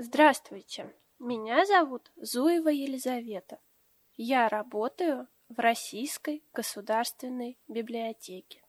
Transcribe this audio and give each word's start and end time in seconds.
Здравствуйте, 0.00 0.94
меня 1.18 1.66
зовут 1.66 2.12
Зуева 2.14 2.68
Елизавета. 2.68 3.58
Я 4.14 4.48
работаю 4.48 5.26
в 5.48 5.58
Российской 5.58 6.44
государственной 6.52 7.58
библиотеке. 7.66 8.62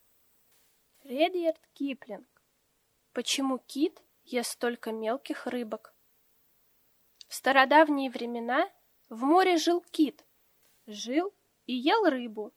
Редьярд 1.04 1.62
Киплинг. 1.74 2.28
Почему 3.14 3.60
кит 3.60 4.02
ест 4.24 4.54
столько 4.54 4.92
мелких 4.92 5.46
рыбок? 5.46 5.94
В 7.28 7.36
стародавние 7.36 8.10
времена 8.10 8.68
в 9.08 9.22
море 9.22 9.58
жил 9.58 9.82
кит. 9.92 10.26
Жил 10.88 11.32
и 11.68 11.76
ел 11.76 12.10
рыбу, 12.10 12.56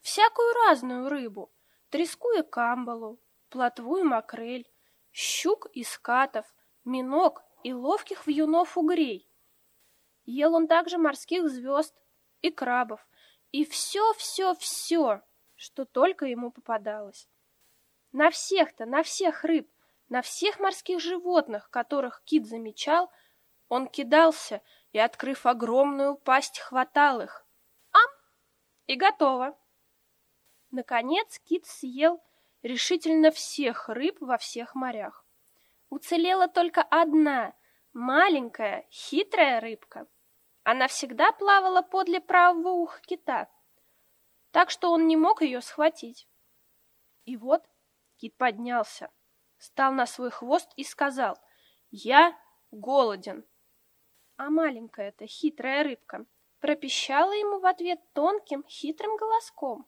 всякую 0.00 0.54
разную 0.68 1.08
рыбу, 1.08 1.50
треску 1.90 2.30
и 2.38 2.42
камбалу, 2.42 3.18
плотву 3.48 3.96
и 3.96 4.04
макрель, 4.04 4.70
щук 5.10 5.66
и 5.72 5.82
скатов, 5.82 6.46
миног 6.84 7.42
и 7.64 7.72
ловких 7.72 8.26
вьюнов 8.26 8.76
угрей. 8.76 9.28
Ел 10.24 10.54
он 10.54 10.68
также 10.68 10.98
морских 10.98 11.48
звезд 11.48 11.94
и 12.40 12.50
крабов, 12.50 13.06
и 13.50 13.64
все-все-все, 13.64 15.22
что 15.56 15.84
только 15.84 16.26
ему 16.26 16.50
попадалось. 16.50 17.28
На 18.12 18.30
всех-то, 18.30 18.86
на 18.86 19.02
всех 19.02 19.44
рыб, 19.44 19.70
на 20.08 20.22
всех 20.22 20.60
морских 20.60 21.00
животных, 21.00 21.70
которых 21.70 22.22
кит 22.24 22.46
замечал, 22.46 23.10
он 23.68 23.86
кидался 23.86 24.60
и, 24.92 24.98
открыв 24.98 25.46
огромную 25.46 26.16
пасть, 26.16 26.58
хватал 26.58 27.22
их. 27.22 27.46
Ам! 27.92 28.10
И 28.86 28.96
готово. 28.96 29.58
Наконец 30.70 31.38
кит 31.40 31.64
съел 31.66 32.22
решительно 32.62 33.30
всех 33.30 33.88
рыб 33.88 34.18
во 34.20 34.36
всех 34.36 34.74
морях. 34.74 35.21
Уцелела 35.92 36.48
только 36.48 36.80
одна, 36.80 37.54
маленькая, 37.92 38.86
хитрая 38.90 39.60
рыбка. 39.60 40.08
Она 40.62 40.88
всегда 40.88 41.32
плавала 41.32 41.82
подле 41.82 42.18
правого 42.18 42.70
уха 42.70 42.98
кита, 43.02 43.50
так 44.52 44.70
что 44.70 44.90
он 44.90 45.06
не 45.06 45.18
мог 45.18 45.42
ее 45.42 45.60
схватить. 45.60 46.26
И 47.26 47.36
вот 47.36 47.62
кит 48.16 48.34
поднялся, 48.38 49.10
стал 49.58 49.92
на 49.92 50.06
свой 50.06 50.30
хвост 50.30 50.72
и 50.76 50.82
сказал, 50.82 51.36
«Я 51.90 52.40
голоден». 52.70 53.44
А 54.38 54.48
маленькая-то 54.48 55.26
хитрая 55.26 55.84
рыбка 55.84 56.24
пропищала 56.60 57.32
ему 57.32 57.60
в 57.60 57.66
ответ 57.66 58.00
тонким, 58.14 58.64
хитрым 58.66 59.14
голоском. 59.18 59.86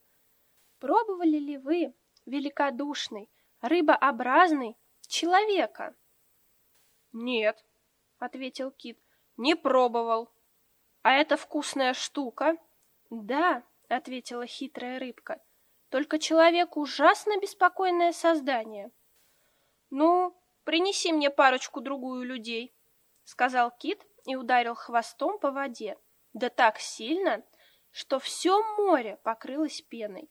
«Пробовали 0.80 1.38
ли 1.38 1.56
вы, 1.56 1.94
великодушный, 2.26 3.30
рыбообразный, 3.62 4.76
человека? 5.06 5.94
Нет, 7.12 7.64
ответил 8.18 8.70
кит. 8.70 8.98
Не 9.36 9.54
пробовал. 9.54 10.32
А 11.02 11.12
это 11.12 11.36
вкусная 11.36 11.94
штука? 11.94 12.56
Да, 13.10 13.62
ответила 13.88 14.46
хитрая 14.46 14.98
рыбка. 14.98 15.40
Только 15.88 16.18
человек 16.18 16.76
ужасно 16.76 17.38
беспокойное 17.38 18.12
создание. 18.12 18.90
Ну, 19.90 20.36
принеси 20.64 21.12
мне 21.12 21.30
парочку 21.30 21.80
другую 21.80 22.24
людей, 22.24 22.74
сказал 23.24 23.70
кит 23.70 24.04
и 24.24 24.34
ударил 24.34 24.74
хвостом 24.74 25.38
по 25.38 25.50
воде. 25.50 25.98
Да 26.32 26.48
так 26.48 26.78
сильно, 26.78 27.44
что 27.90 28.18
все 28.18 28.60
море 28.76 29.18
покрылось 29.22 29.82
пеной. 29.82 30.28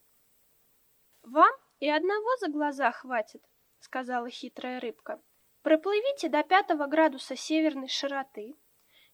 Вам 1.22 1.54
и 1.80 1.90
одного 1.90 2.36
за 2.40 2.50
глаза 2.50 2.92
хватит, 2.92 3.42
сказала 3.84 4.30
хитрая 4.30 4.80
рыбка. 4.80 5.22
Проплывите 5.62 6.30
до 6.30 6.42
пятого 6.44 6.88
градуса 6.88 7.36
северной 7.36 7.90
широты 7.90 8.56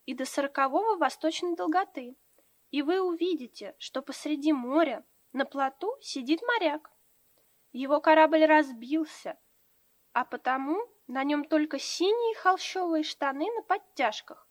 и 0.06 0.14
до 0.14 0.26
сорокового 0.26 0.96
восточной 0.96 1.56
долготы, 1.56 2.16
и 2.70 2.82
вы 2.84 3.02
увидите, 3.02 3.76
что 3.80 4.02
посреди 4.02 4.54
моря 4.54 5.04
на 5.34 5.46
плоту 5.46 5.98
сидит 6.02 6.42
моряк. 6.44 6.92
Его 7.72 8.00
корабль 8.00 8.46
разбился, 8.46 9.38
а 10.14 10.24
потому 10.24 10.78
на 11.08 11.24
нем 11.24 11.46
только 11.46 11.80
синие 11.80 12.36
холщовые 12.36 13.04
штаны 13.04 13.48
на 13.56 13.64
подтяжках. 13.64 14.48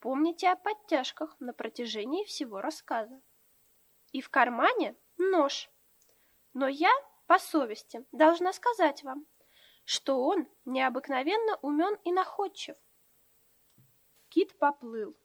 Помните 0.00 0.48
о 0.48 0.56
подтяжках 0.56 1.36
на 1.38 1.52
протяжении 1.52 2.24
всего 2.24 2.60
рассказа. 2.60 3.20
И 4.10 4.20
в 4.20 4.30
кармане 4.30 4.96
нож. 5.16 5.70
Но 6.54 6.68
я 6.68 6.92
по 7.26 7.38
совести 7.38 8.04
должна 8.12 8.52
сказать 8.52 9.02
вам, 9.02 9.26
что 9.84 10.22
он 10.22 10.48
необыкновенно 10.64 11.56
умен 11.62 11.96
и 12.04 12.12
находчив. 12.12 12.76
Кит 14.28 14.58
поплыл. 14.58 15.16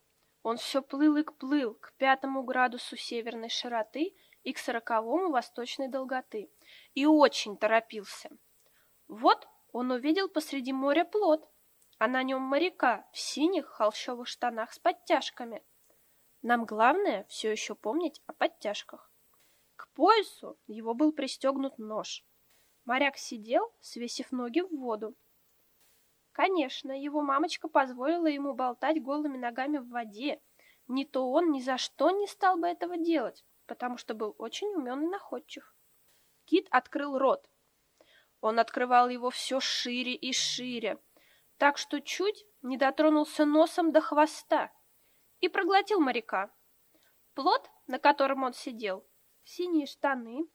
Он 0.44 0.58
все 0.58 0.82
плыл 0.82 1.18
и 1.18 1.24
плыл 1.24 1.76
к 1.76 1.94
пятому 1.98 2.44
градусу 2.44 2.96
северной 2.98 3.50
широты 3.50 4.16
и 4.44 4.54
к 4.54 4.58
сороковому 4.58 5.30
восточной 5.30 5.88
долготы, 5.88 6.52
и 6.94 7.06
очень 7.06 7.58
торопился. 7.58 8.30
Вот 9.08 9.48
он 9.72 9.92
увидел 9.92 10.30
посреди 10.30 10.74
моря 10.74 11.06
плот, 11.06 11.48
а 12.00 12.08
на 12.08 12.24
нем 12.24 12.42
моряка 12.42 13.08
в 13.12 13.20
синих 13.20 13.68
холщовых 13.68 14.28
штанах 14.28 14.74
с 14.74 14.80
подтяжками. 14.80 15.64
Нам 16.42 16.66
главное 16.66 17.26
все 17.26 17.52
еще 17.52 17.76
помнить 17.76 18.24
о 18.26 18.34
подтяжках. 18.34 19.11
Поясу 19.94 20.58
его 20.68 20.94
был 20.94 21.12
пристегнут 21.12 21.78
нож. 21.78 22.24
Моряк 22.86 23.18
сидел, 23.18 23.74
свесив 23.80 24.32
ноги 24.32 24.62
в 24.62 24.70
воду. 24.70 25.16
Конечно, 26.32 26.92
его 26.92 27.22
мамочка 27.22 27.68
позволила 27.68 28.28
ему 28.28 28.54
болтать 28.54 29.02
голыми 29.02 29.38
ногами 29.38 29.78
в 29.78 29.90
воде. 29.90 30.42
Не 30.88 31.06
то 31.06 31.30
он 31.30 31.52
ни 31.52 31.60
за 31.60 31.78
что 31.78 32.10
не 32.12 32.26
стал 32.28 32.58
бы 32.58 32.68
этого 32.68 32.98
делать, 32.98 33.46
потому 33.66 33.98
что 33.98 34.14
был 34.14 34.34
очень 34.38 34.68
умен 34.68 35.04
и 35.04 35.08
находчив. 35.08 35.76
Кит 36.46 36.68
открыл 36.72 37.18
рот. 37.18 37.50
Он 38.40 38.60
открывал 38.60 39.10
его 39.10 39.30
все 39.30 39.60
шире 39.60 40.16
и 40.16 40.34
шире, 40.34 41.00
так 41.58 41.78
что 41.78 42.02
чуть 42.02 42.46
не 42.62 42.78
дотронулся 42.78 43.46
носом 43.46 43.92
до 43.92 44.02
хвоста 44.02 44.72
и 45.42 45.50
проглотил 45.50 46.00
моряка. 46.00 46.52
Плот, 47.36 47.70
на 47.88 48.00
котором 48.00 48.44
он 48.44 48.54
сидел, 48.54 49.06
синие 49.44 49.86
штаны, 49.86 50.48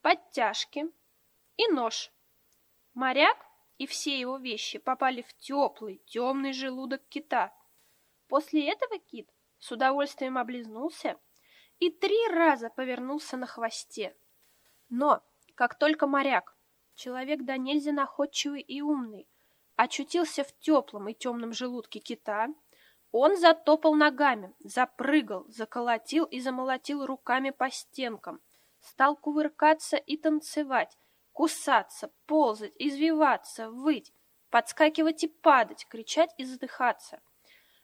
подтяжки 0.00 0.86
и 1.56 1.68
нож. 1.68 2.10
Моряк 2.94 3.38
и 3.78 3.86
все 3.86 4.18
его 4.18 4.36
вещи 4.36 4.78
попали 4.78 5.22
в 5.22 5.32
теплый, 5.34 6.02
темный 6.06 6.52
желудок 6.52 7.02
кита. 7.08 7.52
После 8.28 8.70
этого 8.70 8.98
кит 8.98 9.28
с 9.58 9.70
удовольствием 9.72 10.38
облизнулся 10.38 11.18
и 11.78 11.90
три 11.90 12.28
раза 12.28 12.70
повернулся 12.70 13.36
на 13.36 13.46
хвосте. 13.46 14.16
Но, 14.88 15.22
как 15.54 15.78
только 15.78 16.06
моряк, 16.06 16.56
человек 16.94 17.42
да 17.42 17.56
нельзя 17.56 17.92
находчивый 17.92 18.60
и 18.60 18.80
умный, 18.80 19.26
очутился 19.76 20.44
в 20.44 20.56
теплом 20.58 21.08
и 21.08 21.14
темном 21.14 21.52
желудке 21.52 21.98
кита, 21.98 22.48
он 23.12 23.36
затопал 23.36 23.94
ногами, 23.94 24.54
запрыгал, 24.60 25.44
заколотил 25.48 26.24
и 26.24 26.40
замолотил 26.40 27.04
руками 27.04 27.50
по 27.50 27.70
стенкам, 27.70 28.40
стал 28.80 29.16
кувыркаться 29.16 29.98
и 29.98 30.16
танцевать, 30.16 30.96
кусаться, 31.32 32.10
ползать, 32.24 32.72
извиваться, 32.78 33.70
выть, 33.70 34.14
подскакивать 34.48 35.24
и 35.24 35.28
падать, 35.28 35.86
кричать 35.88 36.34
и 36.38 36.44
задыхаться, 36.44 37.20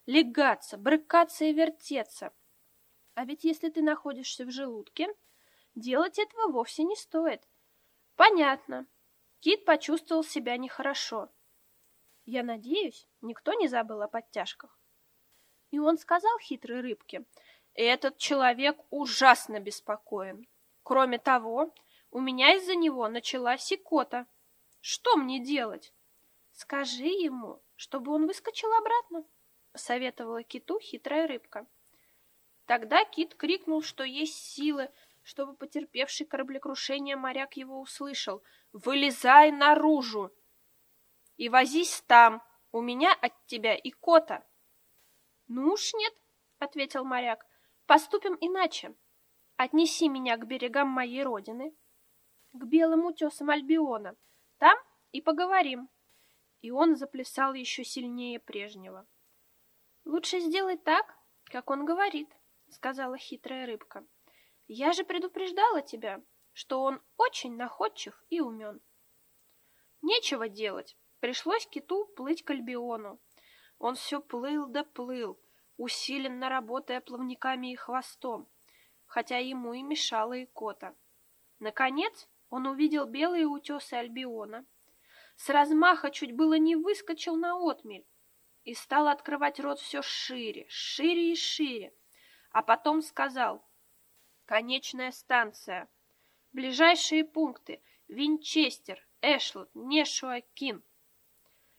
легаться, 0.06 0.78
брыкаться 0.78 1.44
и 1.44 1.52
вертеться. 1.52 2.32
А 3.14 3.26
ведь 3.26 3.44
если 3.44 3.68
ты 3.68 3.82
находишься 3.82 4.46
в 4.46 4.50
желудке, 4.50 5.08
делать 5.74 6.18
этого 6.18 6.50
вовсе 6.50 6.84
не 6.84 6.96
стоит. 6.96 7.46
Понятно. 8.16 8.86
Кит 9.40 9.66
почувствовал 9.66 10.24
себя 10.24 10.56
нехорошо. 10.56 11.30
Я 12.24 12.42
надеюсь, 12.42 13.06
никто 13.20 13.52
не 13.52 13.68
забыл 13.68 14.00
о 14.02 14.08
подтяжках. 14.08 14.78
И 15.70 15.78
он 15.78 15.98
сказал 15.98 16.38
хитрой 16.38 16.80
рыбке, 16.80 17.24
«Этот 17.74 18.16
человек 18.16 18.78
ужасно 18.90 19.60
беспокоен. 19.60 20.46
Кроме 20.82 21.18
того, 21.18 21.74
у 22.10 22.20
меня 22.20 22.54
из-за 22.56 22.74
него 22.74 23.08
началась 23.08 23.72
икота. 23.72 24.26
Что 24.80 25.16
мне 25.16 25.40
делать?» 25.40 25.92
«Скажи 26.52 27.06
ему, 27.06 27.62
чтобы 27.76 28.12
он 28.12 28.26
выскочил 28.26 28.72
обратно»,— 28.72 29.24
советовала 29.74 30.42
киту 30.42 30.80
хитрая 30.80 31.28
рыбка. 31.28 31.66
Тогда 32.66 33.04
кит 33.04 33.34
крикнул, 33.34 33.82
что 33.82 34.02
есть 34.02 34.34
силы, 34.34 34.90
чтобы 35.22 35.54
потерпевший 35.54 36.26
кораблекрушение 36.26 37.16
моряк 37.16 37.56
его 37.56 37.80
услышал. 37.80 38.42
«Вылезай 38.72 39.52
наружу 39.52 40.32
и 41.36 41.48
возись 41.48 42.02
там, 42.06 42.42
у 42.72 42.80
меня 42.80 43.12
от 43.12 43.32
тебя 43.46 43.76
икота!» 43.76 44.44
«Ну 45.48 45.72
уж 45.72 45.92
нет»,— 45.94 46.14
ответил 46.58 47.04
моряк,— 47.04 47.44
«поступим 47.86 48.36
иначе. 48.40 48.94
Отнеси 49.56 50.08
меня 50.08 50.36
к 50.36 50.46
берегам 50.46 50.88
моей 50.88 51.24
родины, 51.24 51.74
к 52.52 52.64
белым 52.64 53.06
утесам 53.06 53.50
Альбиона. 53.50 54.16
Там 54.58 54.78
и 55.12 55.20
поговорим. 55.20 55.88
и 56.60 56.72
он 56.72 56.96
заплясал 56.96 57.54
еще 57.54 57.84
сильнее 57.84 58.40
прежнего. 58.40 59.06
«Лучше 60.04 60.40
сделать 60.40 60.82
так, 60.82 61.14
как 61.44 61.70
он 61.70 61.84
говорит»,— 61.84 62.28
сказала 62.68 63.16
хитрая 63.16 63.64
рыбка. 63.66 64.04
«Я 64.66 64.92
же 64.92 65.04
предупреждала 65.04 65.82
тебя, 65.82 66.20
что 66.52 66.82
он 66.82 67.00
очень 67.16 67.56
находчив 67.56 68.20
и 68.28 68.40
умен». 68.40 68.80
Нечего 70.02 70.48
делать, 70.48 70.96
пришлось 71.20 71.66
киту 71.68 72.06
плыть 72.16 72.42
к 72.42 72.50
Альбиону. 72.50 73.20
Он 73.78 73.94
все 73.94 74.20
плыл 74.20 74.66
да 74.66 74.84
плыл, 74.84 75.38
усиленно 75.76 76.48
работая 76.48 77.00
плавниками 77.00 77.72
и 77.72 77.76
хвостом, 77.76 78.48
хотя 79.06 79.38
ему 79.38 79.72
и 79.72 79.82
мешала 79.82 80.42
икота. 80.42 80.96
Наконец 81.60 82.28
он 82.50 82.66
увидел 82.66 83.06
белые 83.06 83.46
утесы 83.46 83.94
Альбиона, 83.94 84.66
с 85.36 85.48
размаха 85.50 86.10
чуть 86.10 86.34
было 86.34 86.54
не 86.54 86.74
выскочил 86.74 87.36
на 87.36 87.54
отмель 87.56 88.06
и 88.64 88.74
стал 88.74 89.06
открывать 89.06 89.60
рот 89.60 89.78
все 89.78 90.02
шире, 90.02 90.66
шире 90.68 91.32
и 91.32 91.36
шире, 91.36 91.94
а 92.50 92.62
потом 92.62 93.02
сказал 93.02 93.64
«Конечная 94.46 95.12
станция, 95.12 95.88
ближайшие 96.52 97.24
пункты 97.24 97.80
Винчестер, 98.08 99.06
Эшлот, 99.22 99.70
Нешуа, 99.74 100.40
Кин». 100.54 100.82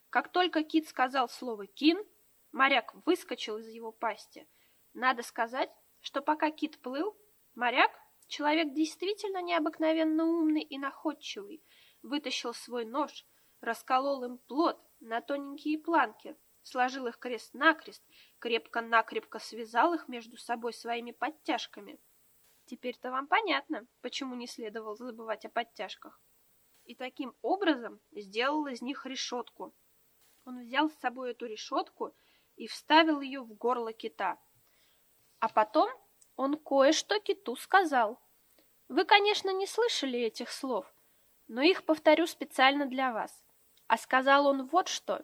Как 0.10 0.32
только 0.32 0.64
Кит 0.64 0.88
сказал 0.88 1.30
слово 1.30 1.68
«Кин», 1.68 2.04
моряк 2.52 2.96
выскочил 3.06 3.58
из 3.58 3.68
его 3.68 3.92
пасти. 3.92 4.48
Надо 4.94 5.22
сказать, 5.22 5.70
что 6.00 6.22
пока 6.22 6.50
Кит 6.50 6.80
плыл, 6.82 7.16
моряк, 7.54 7.92
человек 8.28 8.74
действительно 8.74 9.42
необыкновенно 9.44 10.26
умный 10.26 10.64
и 10.64 10.80
находчивый, 10.80 11.64
вытащил 12.02 12.56
свой 12.56 12.86
нож, 12.86 13.24
расколол 13.62 14.24
им 14.24 14.40
плод 14.40 14.82
на 15.00 15.22
тоненькие 15.22 15.78
планки, 15.78 16.36
сложил 16.64 17.06
их 17.06 17.20
крест-накрест, 17.20 18.04
крепко-накрепко 18.40 19.38
связал 19.38 19.94
их 19.94 20.08
между 20.08 20.38
собой 20.38 20.74
своими 20.74 21.12
подтяжками. 21.12 22.00
Теперь-то 22.66 23.12
вам 23.12 23.28
понятно, 23.28 23.86
почему 24.02 24.34
не 24.34 24.48
следовало 24.48 24.96
забывать 24.96 25.46
о 25.46 25.50
подтяжках. 25.50 26.20
И 26.86 26.96
таким 26.96 27.36
образом 27.44 28.00
сделал 28.12 28.66
из 28.66 28.82
них 28.82 29.06
решетку, 29.06 29.76
он 30.50 30.64
взял 30.64 30.90
с 30.90 30.96
собой 30.96 31.32
эту 31.32 31.46
решетку 31.46 32.14
и 32.56 32.68
вставил 32.68 33.22
ее 33.22 33.42
в 33.42 33.54
горло 33.54 33.94
кита. 33.94 34.38
А 35.40 35.48
потом 35.48 35.90
он 36.36 36.58
кое-что 36.58 37.20
киту 37.20 37.56
сказал. 37.56 38.20
Вы, 38.88 39.06
конечно, 39.06 39.52
не 39.52 39.68
слышали 39.68 40.20
этих 40.20 40.52
слов, 40.52 40.92
но 41.48 41.62
их 41.62 41.86
повторю 41.86 42.26
специально 42.26 42.88
для 42.88 43.14
вас. 43.14 43.46
А 43.88 43.98
сказал 43.98 44.48
он 44.48 44.66
вот 44.66 44.88
что. 44.88 45.24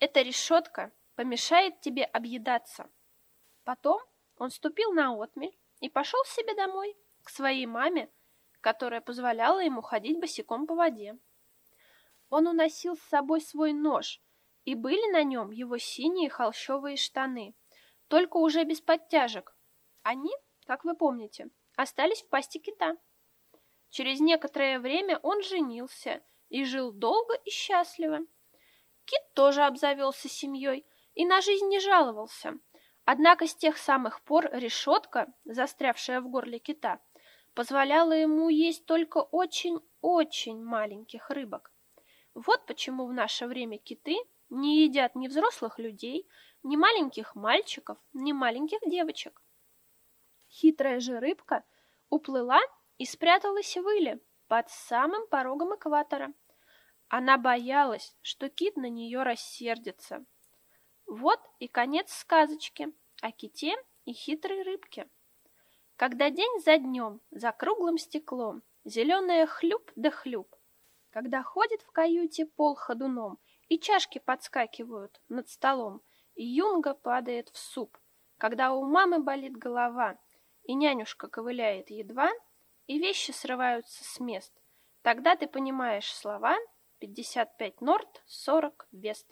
Эта 0.00 0.22
решетка 0.22 0.92
помешает 1.14 1.80
тебе 1.80 2.04
объедаться. 2.04 2.90
Потом 3.64 4.00
он 4.36 4.50
ступил 4.50 4.92
на 4.92 5.14
отмель 5.14 5.56
и 5.80 5.88
пошел 5.88 6.22
себе 6.24 6.54
домой, 6.54 6.96
к 7.22 7.30
своей 7.30 7.66
маме, 7.66 8.10
которая 8.60 9.00
позволяла 9.00 9.60
ему 9.60 9.80
ходить 9.80 10.18
босиком 10.18 10.66
по 10.66 10.74
воде. 10.74 11.16
Он 12.30 12.48
уносил 12.48 12.96
с 12.96 13.02
собой 13.02 13.40
свой 13.40 13.72
нож, 13.72 14.20
и 14.66 14.74
были 14.74 15.10
на 15.12 15.22
нем 15.22 15.52
его 15.52 15.78
синие 15.78 16.28
холщовые 16.28 16.96
штаны, 16.96 17.54
только 18.08 18.36
уже 18.36 18.64
без 18.64 18.80
подтяжек. 18.80 19.56
Они, 20.02 20.32
как 20.66 20.84
вы 20.84 20.94
помните, 20.96 21.48
остались 21.76 22.22
в 22.22 22.28
пасти 22.28 22.58
кита. 22.58 22.96
Через 23.90 24.18
некоторое 24.18 24.80
время 24.80 25.18
он 25.22 25.40
женился 25.42 26.20
и 26.48 26.64
жил 26.64 26.90
долго 26.90 27.34
и 27.44 27.50
счастливо. 27.50 28.18
Кит 29.04 29.22
тоже 29.34 29.62
обзавелся 29.62 30.28
семьей 30.28 30.84
и 31.14 31.24
на 31.24 31.40
жизнь 31.40 31.68
не 31.68 31.78
жаловался. 31.78 32.58
Однако 33.04 33.46
с 33.46 33.54
тех 33.54 33.78
самых 33.78 34.20
пор 34.22 34.50
решетка, 34.52 35.32
застрявшая 35.44 36.20
в 36.20 36.28
горле 36.28 36.58
кита, 36.58 37.00
позволяла 37.54 38.12
ему 38.12 38.48
есть 38.48 38.84
только 38.84 39.18
очень-очень 39.18 40.60
маленьких 40.60 41.30
рыбок. 41.30 41.72
Вот 42.34 42.66
почему 42.66 43.06
в 43.06 43.12
наше 43.12 43.46
время 43.46 43.78
киты– 43.78 44.16
не 44.50 44.84
едят 44.84 45.14
ни 45.14 45.28
взрослых 45.28 45.78
людей, 45.78 46.28
ни 46.62 46.76
маленьких 46.76 47.34
мальчиков, 47.34 47.98
ни 48.12 48.32
маленьких 48.32 48.78
девочек. 48.86 49.42
Хитрая 50.48 51.00
же 51.00 51.18
рыбка 51.18 51.64
уплыла 52.08 52.60
и 52.98 53.04
спряталась 53.04 53.76
в 53.76 53.88
иле 53.88 54.20
под 54.48 54.70
самым 54.70 55.26
порогом 55.28 55.74
экватора. 55.74 56.32
Она 57.08 57.38
боялась, 57.38 58.16
что 58.22 58.48
кит 58.48 58.76
на 58.76 58.88
нее 58.88 59.22
рассердится. 59.22 60.24
Вот 61.06 61.40
и 61.58 61.68
конец 61.68 62.12
сказочки 62.12 62.92
о 63.22 63.30
ките 63.30 63.76
и 64.04 64.12
хитрой 64.12 64.62
рыбке. 64.62 65.08
Когда 65.96 66.30
день 66.30 66.60
за 66.64 66.78
днем, 66.78 67.20
за 67.30 67.52
круглым 67.52 67.96
стеклом, 67.96 68.62
зеленая 68.84 69.46
хлюп 69.46 69.90
да 69.96 70.10
хлюп, 70.10 70.54
когда 71.10 71.42
ходит 71.42 71.82
в 71.82 71.90
каюте 71.92 72.46
пол 72.46 72.74
ходуном 72.74 73.38
и 73.68 73.78
чашки 73.78 74.18
подскакивают 74.18 75.20
над 75.28 75.48
столом, 75.48 76.02
и 76.34 76.44
юнга 76.44 76.94
падает 76.94 77.48
в 77.50 77.58
суп, 77.58 77.98
когда 78.38 78.72
у 78.72 78.84
мамы 78.84 79.18
болит 79.20 79.56
голова, 79.56 80.18
и 80.64 80.74
нянюшка 80.74 81.28
ковыляет 81.28 81.90
едва, 81.90 82.30
и 82.86 82.98
вещи 82.98 83.30
срываются 83.30 84.04
с 84.04 84.20
мест. 84.20 84.52
Тогда 85.02 85.36
ты 85.36 85.46
понимаешь 85.46 86.12
слова 86.12 86.56
55 86.98 87.80
норт, 87.80 88.22
40 88.26 88.88
вест. 88.92 89.26